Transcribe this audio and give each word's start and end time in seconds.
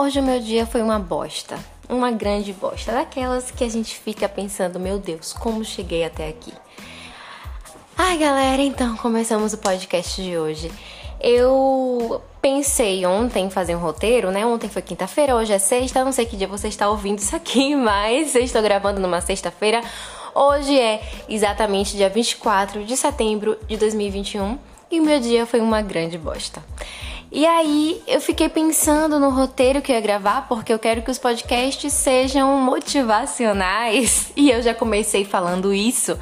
Hoje 0.00 0.20
o 0.20 0.22
meu 0.22 0.38
dia 0.38 0.64
foi 0.64 0.80
uma 0.80 1.00
bosta. 1.00 1.58
Uma 1.88 2.12
grande 2.12 2.52
bosta. 2.52 2.92
Daquelas 2.92 3.50
que 3.50 3.64
a 3.64 3.68
gente 3.68 3.96
fica 3.96 4.28
pensando, 4.28 4.78
meu 4.78 4.96
Deus, 4.96 5.32
como 5.32 5.64
cheguei 5.64 6.04
até 6.04 6.28
aqui. 6.28 6.52
Ai, 7.96 8.16
galera, 8.16 8.62
então 8.62 8.96
começamos 8.98 9.54
o 9.54 9.58
podcast 9.58 10.22
de 10.22 10.38
hoje. 10.38 10.70
Eu 11.20 12.22
pensei 12.40 13.04
ontem 13.06 13.46
em 13.46 13.50
fazer 13.50 13.74
um 13.74 13.80
roteiro, 13.80 14.30
né? 14.30 14.46
Ontem 14.46 14.70
foi 14.70 14.82
quinta-feira, 14.82 15.34
hoje 15.34 15.52
é 15.52 15.58
sexta. 15.58 16.04
Não 16.04 16.12
sei 16.12 16.26
que 16.26 16.36
dia 16.36 16.46
você 16.46 16.68
está 16.68 16.88
ouvindo 16.88 17.18
isso 17.18 17.34
aqui, 17.34 17.74
mas 17.74 18.36
eu 18.36 18.42
estou 18.44 18.62
gravando 18.62 19.00
numa 19.00 19.20
sexta-feira. 19.20 19.82
Hoje 20.32 20.78
é 20.78 21.02
exatamente 21.28 21.96
dia 21.96 22.08
24 22.08 22.84
de 22.84 22.96
setembro 22.96 23.58
de 23.66 23.76
2021 23.76 24.60
e 24.92 25.00
o 25.00 25.02
meu 25.02 25.18
dia 25.18 25.44
foi 25.44 25.58
uma 25.58 25.82
grande 25.82 26.16
bosta. 26.16 26.62
E 27.30 27.46
aí 27.46 28.02
eu 28.06 28.20
fiquei 28.20 28.48
pensando 28.48 29.20
no 29.20 29.28
roteiro 29.28 29.82
que 29.82 29.92
eu 29.92 29.96
ia 29.96 30.00
gravar, 30.00 30.48
porque 30.48 30.72
eu 30.72 30.78
quero 30.78 31.02
que 31.02 31.10
os 31.10 31.18
podcasts 31.18 31.92
sejam 31.92 32.56
motivacionais. 32.58 34.32
E 34.38 34.50
eu 34.50 34.62
já 34.62 34.74
comecei 34.74 35.24
falando 35.24 35.74
isso. 35.74 36.18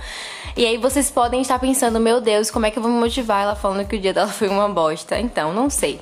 E 0.56 0.64
aí 0.64 0.78
vocês 0.78 1.10
podem 1.10 1.42
estar 1.42 1.58
pensando, 1.58 2.00
meu 2.00 2.20
Deus, 2.20 2.50
como 2.50 2.64
é 2.66 2.70
que 2.70 2.78
eu 2.78 2.82
vou 2.82 2.90
me 2.90 2.98
motivar 2.98 3.42
ela 3.42 3.54
falando 3.54 3.86
que 3.86 3.94
o 3.94 4.00
dia 4.00 4.12
dela 4.12 4.28
foi 4.32 4.48
uma 4.48 4.68
bosta? 4.68 5.18
Então, 5.18 5.52
não 5.52 5.68
sei. 5.70 6.00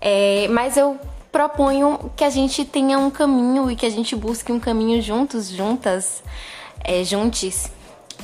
É, 0.00 0.48
mas 0.48 0.76
eu 0.76 0.98
proponho 1.30 2.10
que 2.16 2.24
a 2.24 2.30
gente 2.30 2.64
tenha 2.64 2.98
um 2.98 3.10
caminho 3.10 3.70
e 3.70 3.76
que 3.76 3.86
a 3.86 3.90
gente 3.90 4.16
busque 4.16 4.50
um 4.50 4.58
caminho 4.58 5.02
juntos, 5.02 5.50
juntas, 5.50 6.22
é, 6.82 7.04
juntes 7.04 7.70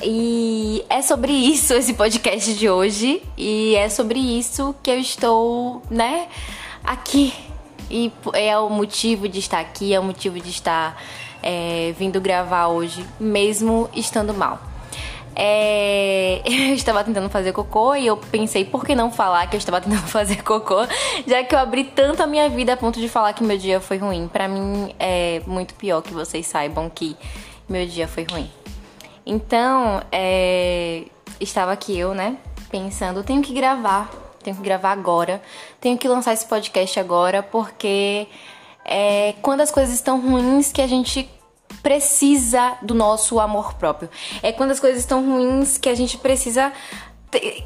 e 0.01 0.83
é 0.89 1.01
sobre 1.01 1.31
isso 1.31 1.73
esse 1.73 1.93
podcast 1.93 2.53
de 2.53 2.69
hoje. 2.69 3.21
E 3.37 3.75
é 3.75 3.89
sobre 3.89 4.19
isso 4.19 4.75
que 4.81 4.89
eu 4.89 4.99
estou, 4.99 5.81
né, 5.89 6.27
aqui. 6.83 7.33
E 7.89 8.11
é 8.33 8.57
o 8.57 8.69
motivo 8.69 9.27
de 9.27 9.39
estar 9.39 9.59
aqui, 9.59 9.93
é 9.93 9.99
o 9.99 10.03
motivo 10.03 10.39
de 10.39 10.49
estar 10.49 11.01
é, 11.43 11.93
vindo 11.97 12.21
gravar 12.21 12.67
hoje, 12.67 13.05
mesmo 13.19 13.89
estando 13.93 14.33
mal. 14.33 14.59
É, 15.35 16.41
eu 16.45 16.73
estava 16.73 17.03
tentando 17.03 17.29
fazer 17.29 17.51
cocô 17.51 17.95
e 17.95 18.07
eu 18.07 18.17
pensei, 18.17 18.65
por 18.65 18.85
que 18.85 18.95
não 18.95 19.11
falar 19.11 19.47
que 19.47 19.55
eu 19.55 19.57
estava 19.57 19.81
tentando 19.81 20.07
fazer 20.07 20.43
cocô, 20.43 20.85
já 21.27 21.43
que 21.43 21.55
eu 21.55 21.59
abri 21.59 21.83
tanto 21.85 22.21
a 22.21 22.27
minha 22.27 22.49
vida 22.49 22.73
a 22.73 22.77
ponto 22.77 22.99
de 22.99 23.09
falar 23.09 23.33
que 23.33 23.43
meu 23.43 23.57
dia 23.57 23.79
foi 23.79 23.97
ruim. 23.97 24.29
Para 24.31 24.47
mim 24.47 24.93
é 24.99 25.41
muito 25.45 25.73
pior 25.75 26.01
que 26.01 26.13
vocês 26.13 26.45
saibam 26.45 26.89
que 26.89 27.15
meu 27.67 27.85
dia 27.85 28.07
foi 28.07 28.25
ruim. 28.29 28.49
Então, 29.25 30.01
é, 30.11 31.05
estava 31.39 31.71
aqui 31.71 31.97
eu, 31.97 32.13
né, 32.13 32.37
pensando, 32.69 33.23
tenho 33.23 33.41
que 33.41 33.53
gravar, 33.53 34.09
tenho 34.43 34.55
que 34.55 34.63
gravar 34.63 34.91
agora, 34.91 35.41
tenho 35.79 35.97
que 35.97 36.07
lançar 36.07 36.33
esse 36.33 36.45
podcast 36.45 36.99
agora, 36.99 37.43
porque 37.43 38.27
é 38.85 39.35
quando 39.41 39.61
as 39.61 39.71
coisas 39.71 39.93
estão 39.93 40.19
ruins 40.19 40.71
que 40.71 40.81
a 40.81 40.87
gente 40.87 41.29
precisa 41.81 42.77
do 42.81 42.93
nosso 42.93 43.39
amor 43.39 43.73
próprio. 43.75 44.09
É 44.43 44.51
quando 44.51 44.71
as 44.71 44.79
coisas 44.79 44.99
estão 44.99 45.23
ruins 45.25 45.77
que 45.77 45.89
a 45.89 45.95
gente 45.95 46.17
precisa 46.17 46.71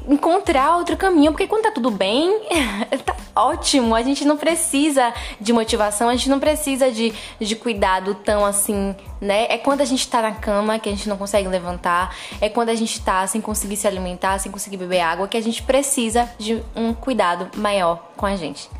encontrar 0.08 0.76
outro 0.76 0.96
caminho, 0.96 1.32
porque 1.32 1.46
quando 1.46 1.62
tá 1.62 1.70
tudo 1.70 1.90
bem, 1.90 2.40
tá 3.04 3.16
ótimo. 3.34 3.94
A 3.94 4.02
gente 4.02 4.24
não 4.24 4.36
precisa 4.36 5.12
de 5.40 5.52
motivação, 5.52 6.08
a 6.08 6.16
gente 6.16 6.30
não 6.30 6.38
precisa 6.38 6.90
de, 6.90 7.12
de 7.40 7.56
cuidado 7.56 8.14
tão 8.14 8.44
assim, 8.44 8.94
né? 9.20 9.46
É 9.48 9.58
quando 9.58 9.80
a 9.80 9.84
gente 9.84 10.08
tá 10.08 10.22
na 10.22 10.32
cama 10.32 10.78
que 10.78 10.88
a 10.88 10.92
gente 10.92 11.08
não 11.08 11.16
consegue 11.16 11.48
levantar, 11.48 12.14
é 12.40 12.48
quando 12.48 12.68
a 12.68 12.74
gente 12.74 13.00
tá 13.00 13.26
sem 13.26 13.40
conseguir 13.40 13.76
se 13.76 13.86
alimentar, 13.86 14.38
sem 14.38 14.52
conseguir 14.52 14.76
beber 14.76 15.00
água, 15.00 15.28
que 15.28 15.36
a 15.36 15.42
gente 15.42 15.62
precisa 15.62 16.30
de 16.38 16.62
um 16.74 16.94
cuidado 16.94 17.50
maior 17.58 18.10
com 18.16 18.26
a 18.26 18.36
gente. 18.36 18.70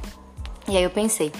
E 0.69 0.77
aí 0.77 0.83
eu 0.83 0.91
pensei, 0.91 1.33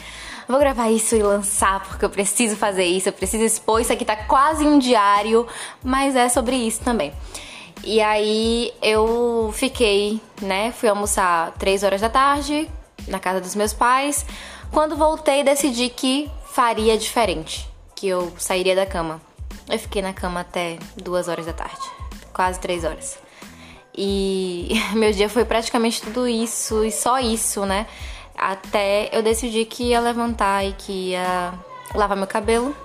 vou 0.49 0.59
gravar 0.59 0.91
isso 0.91 1.17
e 1.17 1.23
lançar 1.23 1.83
porque 1.85 2.05
eu 2.05 2.11
preciso 2.11 2.57
fazer 2.57 2.85
isso, 2.85 3.09
eu 3.09 3.13
preciso 3.13 3.45
expor. 3.45 3.81
Isso 3.81 3.93
aqui 3.93 4.05
tá 4.05 4.17
quase 4.17 4.65
um 4.65 4.79
diário, 4.79 5.47
mas 5.83 6.15
é 6.15 6.29
sobre 6.29 6.57
isso 6.57 6.81
também. 6.83 7.13
E 7.85 8.01
aí 8.01 8.73
eu 8.83 9.51
fiquei, 9.55 10.21
né? 10.41 10.73
Fui 10.73 10.89
almoçar 10.89 11.53
3 11.53 11.83
horas 11.83 12.01
da 12.01 12.09
tarde 12.09 12.69
na 13.07 13.19
casa 13.19 13.41
dos 13.41 13.55
meus 13.55 13.73
pais. 13.73 14.27
Quando 14.73 14.97
voltei, 14.97 15.45
decidi 15.45 15.89
que 15.89 16.31
faria 16.53 16.99
diferente, 16.99 17.69
que 17.95 18.09
eu 18.09 18.33
sairia 18.39 18.75
da 18.75 18.87
cama. 18.87 19.21
Eu 19.69 19.79
fiquei 19.79 20.03
na 20.03 20.13
cama 20.13 20.41
até 20.41 20.79
2 20.97 21.29
horas 21.29 21.47
da 21.47 21.53
tarde, 21.53 21.83
quase 22.33 22.59
3 22.61 22.85
horas. 22.85 23.19
E 23.97 24.71
meu 24.95 25.13
dia 25.13 25.29
foi 25.29 25.45
praticamente 25.45 26.03
tudo 26.03 26.27
isso 26.27 26.85
e 26.85 26.91
só 26.91 27.19
isso, 27.19 27.65
né? 27.65 27.87
Até 28.37 29.09
eu 29.13 29.23
decidi 29.23 29.65
que 29.65 29.85
ia 29.85 30.01
levantar 30.01 30.65
e 30.65 30.73
que 30.73 31.11
ia 31.11 31.55
lavar 31.95 32.17
meu 32.17 32.27
cabelo, 32.27 32.77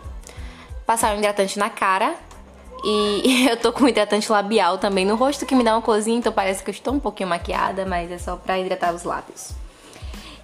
passar 0.86 1.14
um 1.14 1.18
hidratante 1.18 1.60
na 1.60 1.70
cara 1.70 2.16
e 2.84 3.48
eu 3.50 3.58
tô 3.58 3.72
com 3.72 3.88
hidratante 3.88 4.32
labial 4.32 4.78
também 4.78 5.06
no 5.06 5.16
rosto 5.16 5.46
que 5.46 5.56
me 5.56 5.64
dá 5.64 5.76
uma 5.76 5.82
cozinha, 5.82 6.18
então 6.18 6.32
parece 6.32 6.64
que 6.64 6.70
eu 6.70 6.74
estou 6.74 6.94
um 6.94 7.00
pouquinho 7.00 7.30
maquiada, 7.30 7.86
mas 7.86 8.12
é 8.12 8.18
só 8.18 8.36
pra 8.36 8.60
hidratar 8.60 8.94
os 8.94 9.04
lábios. 9.04 9.52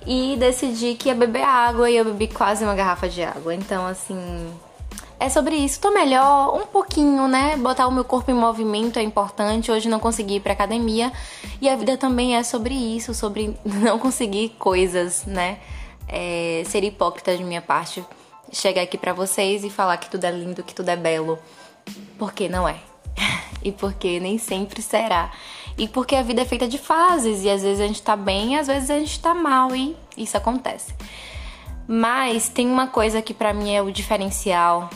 E 0.06 0.38
decidi 0.38 0.96
que 0.96 1.09
ia 1.09 1.16
beber 1.16 1.44
água 1.44 1.90
e 1.90 1.97
eu 1.97 2.06
bebi 2.06 2.28
quase 2.28 2.64
uma 2.64 2.74
garrafa 2.74 3.09
de 3.09 3.22
água. 3.22 3.53
Então, 3.53 3.86
assim, 3.86 4.18
é 5.20 5.28
sobre 5.28 5.56
isso. 5.56 5.81
Tô 5.81 5.92
melhor 5.92 6.56
um 6.56 6.66
pouquinho, 6.66 7.28
né? 7.28 7.58
Botar 7.58 7.88
o 7.88 7.92
meu 7.92 8.06
corpo 8.06 8.31
em 8.31 8.34
movimento 8.34 8.97
é 9.00 9.02
importante. 9.02 9.70
Hoje 9.70 9.90
não 9.90 10.00
consegui 10.00 10.36
ir 10.36 10.40
pra 10.40 10.53
academia. 10.53 11.12
E 11.59 11.68
a 11.68 11.76
vida 11.76 11.97
também 11.97 12.38
é 12.38 12.44
sobre 12.44 12.74
isso, 12.74 13.14
sobre 13.14 13.53
não 13.66 14.00
conseguir 14.00 14.56
coisas, 14.58 15.26
né? 15.26 15.58
É, 16.08 16.64
ser 16.66 16.86
hipócrita 16.86 17.36
de 17.36 17.44
minha 17.44 17.62
parte. 17.62 18.02
Chegar 18.50 18.84
aqui 18.84 18.97
pra 18.97 19.12
vocês 19.12 19.66
e 19.66 19.70
falar 19.70 19.97
que 19.97 20.09
tudo 20.09 20.24
é 20.24 20.31
lindo, 20.31 20.64
que 20.64 20.74
tudo 20.74 20.88
é 20.88 20.96
belo 20.96 21.38
porque 22.18 22.48
não 22.50 22.68
é. 22.68 22.80
e 23.64 23.72
porque 23.72 24.20
nem 24.20 24.38
sempre 24.38 24.81
será. 24.81 25.31
E 25.78 25.88
porque 25.88 26.16
a 26.16 26.24
vida 26.24 26.42
é 26.42 26.46
feita 26.46 26.68
de 26.68 26.78
fases 26.78 27.44
e 27.44 27.50
às 27.50 27.62
vezes 27.62 27.80
a 27.80 27.88
gente 27.88 28.02
tá 28.02 28.16
bem, 28.16 28.58
às 28.58 28.68
vezes 28.68 28.90
a 28.90 29.00
gente 29.00 29.20
tá 29.20 29.34
mal 29.34 29.75
e 29.75 29.96
isso 30.16 30.36
acontece. 30.36 30.94
Mas 31.88 32.50
tem 32.50 32.68
uma 32.68 32.88
coisa 32.88 33.22
que 33.22 33.34
para 33.34 33.53
mim 33.53 33.74
é 33.74 33.81
o 33.81 33.92
diferencial, 33.92 34.90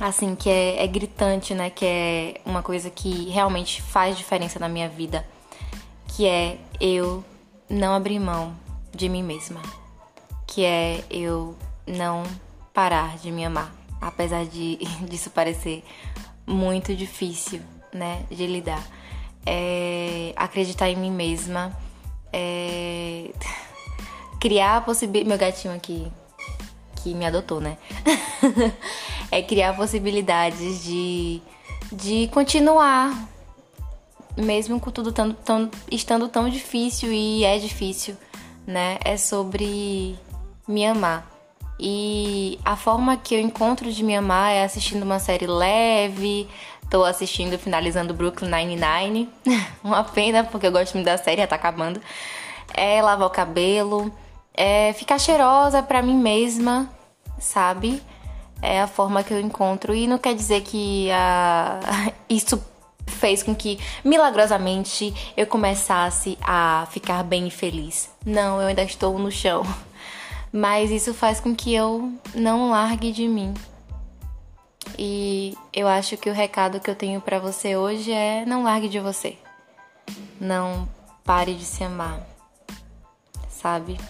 assim, 0.00 0.34
que 0.34 0.48
é, 0.48 0.82
é 0.82 0.86
gritante, 0.86 1.54
né? 1.54 1.70
Que 1.70 1.84
é 1.84 2.40
uma 2.46 2.62
coisa 2.62 2.88
que 2.88 3.28
realmente 3.30 3.82
faz 3.82 4.16
diferença 4.16 4.58
na 4.58 4.68
minha 4.68 4.88
vida, 4.88 5.26
que 6.08 6.26
é 6.26 6.58
eu 6.80 7.24
não 7.68 7.94
abrir 7.94 8.20
mão 8.20 8.56
de 8.94 9.08
mim 9.08 9.22
mesma, 9.22 9.60
que 10.46 10.64
é 10.64 11.04
eu 11.10 11.56
não 11.86 12.22
parar 12.72 13.18
de 13.18 13.30
me 13.30 13.44
amar 13.44 13.85
apesar 14.00 14.44
de 14.44 14.78
disso 15.08 15.30
parecer 15.30 15.84
muito 16.46 16.94
difícil, 16.94 17.60
né, 17.92 18.24
de 18.30 18.46
lidar. 18.46 18.84
É 19.44 20.32
acreditar 20.36 20.88
em 20.90 20.96
mim 20.96 21.10
mesma, 21.10 21.76
é 22.32 23.30
criar 24.40 24.78
a 24.78 24.80
possibilidade. 24.80 25.28
Meu 25.28 25.38
gatinho 25.38 25.74
aqui 25.74 26.10
que 27.06 27.14
me 27.14 27.24
adotou, 27.24 27.60
né? 27.60 27.78
é 29.30 29.40
criar 29.40 29.76
possibilidades 29.76 30.82
de, 30.82 31.40
de 31.92 32.28
continuar, 32.32 33.28
mesmo 34.36 34.80
com 34.80 34.90
tudo 34.90 35.12
tão, 35.12 35.32
tão, 35.32 35.70
estando 35.90 36.28
tão 36.28 36.48
difícil 36.48 37.12
e 37.12 37.44
é 37.44 37.58
difícil, 37.58 38.16
né? 38.66 38.98
É 39.04 39.16
sobre 39.16 40.16
me 40.66 40.84
amar. 40.84 41.35
E 41.78 42.58
a 42.64 42.74
forma 42.74 43.16
que 43.16 43.34
eu 43.34 43.40
encontro 43.40 43.92
de 43.92 44.02
me 44.02 44.16
amar 44.16 44.52
é 44.52 44.64
assistindo 44.64 45.02
uma 45.02 45.18
série 45.18 45.46
leve. 45.46 46.48
Tô 46.90 47.04
assistindo, 47.04 47.58
finalizando 47.58 48.14
Brooklyn 48.14 48.50
Nine-Nine. 48.50 49.28
uma 49.84 50.02
pena, 50.04 50.44
porque 50.44 50.66
eu 50.66 50.72
gosto 50.72 50.94
muito 50.94 51.06
da 51.06 51.18
série, 51.18 51.42
já 51.42 51.46
tá 51.46 51.56
acabando. 51.56 52.00
É 52.72 53.02
lavar 53.02 53.26
o 53.26 53.30
cabelo, 53.30 54.12
é 54.54 54.92
ficar 54.94 55.18
cheirosa 55.18 55.82
pra 55.82 56.02
mim 56.02 56.16
mesma, 56.16 56.90
sabe? 57.38 58.02
É 58.62 58.80
a 58.80 58.86
forma 58.86 59.22
que 59.22 59.34
eu 59.34 59.40
encontro. 59.40 59.94
E 59.94 60.06
não 60.06 60.18
quer 60.18 60.34
dizer 60.34 60.62
que 60.62 61.10
a... 61.10 61.80
isso 62.28 62.62
fez 63.06 63.42
com 63.42 63.54
que 63.54 63.78
milagrosamente 64.02 65.14
eu 65.36 65.46
começasse 65.46 66.38
a 66.42 66.86
ficar 66.90 67.22
bem 67.22 67.48
e 67.48 67.50
feliz. 67.50 68.10
Não, 68.24 68.60
eu 68.60 68.68
ainda 68.68 68.82
estou 68.82 69.18
no 69.18 69.30
chão 69.30 69.62
mas 70.56 70.90
isso 70.90 71.12
faz 71.12 71.38
com 71.38 71.54
que 71.54 71.74
eu 71.74 72.18
não 72.34 72.70
largue 72.70 73.12
de 73.12 73.28
mim. 73.28 73.52
E 74.98 75.54
eu 75.70 75.86
acho 75.86 76.16
que 76.16 76.30
o 76.30 76.32
recado 76.32 76.80
que 76.80 76.90
eu 76.90 76.94
tenho 76.94 77.20
para 77.20 77.38
você 77.38 77.76
hoje 77.76 78.10
é 78.10 78.46
não 78.46 78.62
largue 78.62 78.88
de 78.88 78.98
você. 78.98 79.36
Não 80.40 80.88
pare 81.22 81.54
de 81.54 81.64
se 81.64 81.84
amar. 81.84 82.26
Sabe? 83.50 84.00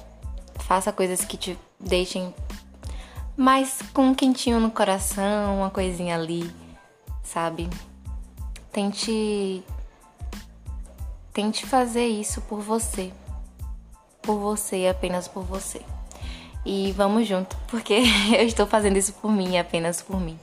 Faça 0.60 0.92
coisas 0.92 1.24
que 1.24 1.36
te 1.36 1.58
deixem 1.80 2.32
mais 3.36 3.82
com 3.92 4.10
um 4.10 4.14
quentinho 4.14 4.60
no 4.60 4.70
coração, 4.70 5.58
uma 5.58 5.70
coisinha 5.70 6.14
ali, 6.14 6.48
sabe? 7.24 7.68
Tente 8.70 9.64
tente 11.32 11.66
fazer 11.66 12.06
isso 12.06 12.40
por 12.42 12.60
você. 12.60 13.12
Por 14.22 14.38
você, 14.38 14.86
apenas 14.86 15.26
por 15.26 15.42
você. 15.42 15.84
E 16.68 16.92
vamos 16.96 17.28
junto, 17.28 17.56
porque 17.68 18.02
eu 18.36 18.44
estou 18.44 18.66
fazendo 18.66 18.96
isso 18.96 19.12
por 19.12 19.30
mim, 19.30 19.56
apenas 19.56 20.02
por 20.02 20.20
mim. 20.20 20.36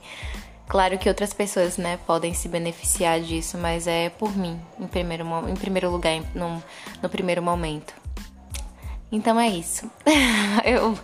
Claro 0.66 0.96
que 0.96 1.06
outras 1.06 1.34
pessoas, 1.34 1.76
né, 1.76 1.98
podem 2.06 2.32
se 2.32 2.48
beneficiar 2.48 3.20
disso, 3.20 3.58
mas 3.58 3.86
é 3.86 4.08
por 4.08 4.34
mim, 4.34 4.58
em 4.80 4.86
primeiro, 4.86 5.26
em 5.46 5.54
primeiro 5.54 5.90
lugar, 5.90 6.22
no, 6.34 6.62
no 7.02 7.08
primeiro 7.10 7.42
momento. 7.42 7.92
Então 9.12 9.38
é 9.38 9.48
isso. 9.48 9.88
eu 10.64 10.98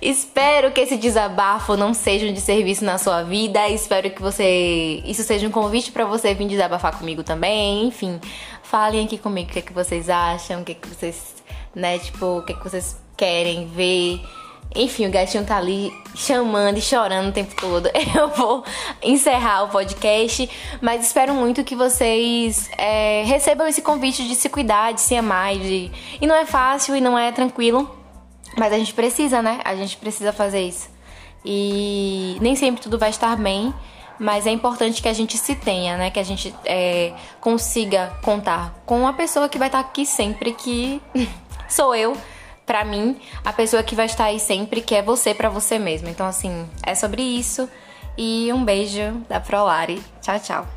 espero 0.00 0.72
que 0.72 0.80
esse 0.80 0.96
desabafo 0.96 1.76
não 1.76 1.92
seja 1.92 2.32
de 2.32 2.40
serviço 2.40 2.82
na 2.82 2.96
sua 2.96 3.22
vida. 3.22 3.68
Espero 3.68 4.10
que 4.10 4.22
você 4.22 5.02
isso 5.04 5.22
seja 5.22 5.46
um 5.46 5.50
convite 5.50 5.92
para 5.92 6.06
você 6.06 6.34
vir 6.34 6.48
desabafar 6.48 6.98
comigo 6.98 7.22
também. 7.22 7.86
Enfim, 7.86 8.18
falem 8.62 9.04
aqui 9.04 9.18
comigo 9.18 9.50
o 9.50 9.52
que, 9.52 9.58
é 9.58 9.62
que 9.62 9.72
vocês 9.72 10.08
acham, 10.08 10.62
o 10.62 10.64
que, 10.64 10.72
é 10.72 10.74
que 10.74 10.88
vocês, 10.88 11.36
né, 11.74 11.98
tipo, 11.98 12.38
o 12.38 12.42
que, 12.42 12.52
é 12.52 12.56
que 12.56 12.64
vocês 12.64 12.96
querem 13.16 13.68
ver. 13.68 14.20
Enfim, 14.74 15.06
o 15.06 15.10
gatinho 15.10 15.44
tá 15.44 15.56
ali 15.56 15.90
chamando 16.14 16.76
e 16.76 16.82
chorando 16.82 17.28
o 17.28 17.32
tempo 17.32 17.54
todo. 17.56 17.88
Eu 18.14 18.28
vou 18.28 18.64
encerrar 19.02 19.64
o 19.64 19.68
podcast, 19.68 20.48
mas 20.80 21.04
espero 21.06 21.34
muito 21.34 21.64
que 21.64 21.74
vocês 21.74 22.68
é, 22.76 23.22
recebam 23.24 23.66
esse 23.66 23.80
convite 23.80 24.26
de 24.26 24.34
se 24.34 24.48
cuidar, 24.48 24.92
de 24.92 25.00
se 25.00 25.16
amar. 25.16 25.54
De... 25.56 25.90
E 26.20 26.26
não 26.26 26.34
é 26.34 26.44
fácil 26.44 26.94
e 26.94 27.00
não 27.00 27.18
é 27.18 27.32
tranquilo, 27.32 27.90
mas 28.56 28.72
a 28.72 28.78
gente 28.78 28.92
precisa, 28.92 29.40
né? 29.40 29.60
A 29.64 29.74
gente 29.74 29.96
precisa 29.96 30.32
fazer 30.32 30.60
isso. 30.60 30.90
E 31.44 32.36
nem 32.40 32.54
sempre 32.56 32.82
tudo 32.82 32.98
vai 32.98 33.10
estar 33.10 33.36
bem, 33.36 33.72
mas 34.18 34.46
é 34.46 34.50
importante 34.50 35.00
que 35.00 35.08
a 35.08 35.12
gente 35.12 35.38
se 35.38 35.54
tenha, 35.54 35.96
né? 35.96 36.10
Que 36.10 36.18
a 36.18 36.24
gente 36.24 36.54
é, 36.64 37.12
consiga 37.40 38.12
contar 38.22 38.82
com 38.84 39.00
uma 39.00 39.12
pessoa 39.12 39.48
que 39.48 39.58
vai 39.58 39.68
estar 39.68 39.80
aqui 39.80 40.04
sempre, 40.04 40.52
que 40.52 41.00
sou 41.68 41.94
eu 41.94 42.16
para 42.66 42.84
mim, 42.84 43.16
a 43.44 43.52
pessoa 43.52 43.82
que 43.82 43.94
vai 43.94 44.06
estar 44.06 44.24
aí 44.24 44.40
sempre, 44.40 44.80
que 44.80 44.94
é 44.94 45.00
você 45.00 45.32
para 45.32 45.48
você 45.48 45.78
mesmo. 45.78 46.08
Então, 46.08 46.26
assim, 46.26 46.68
é 46.84 46.94
sobre 46.94 47.22
isso. 47.22 47.68
E 48.18 48.52
um 48.52 48.64
beijo 48.64 49.22
da 49.28 49.40
Prolari. 49.40 50.02
Tchau, 50.20 50.40
tchau. 50.40 50.75